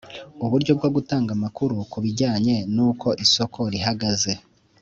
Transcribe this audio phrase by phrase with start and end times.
[0.45, 4.33] uburyo bwo gutanga amakuru ku bijyanye n'uko isoko rihagaze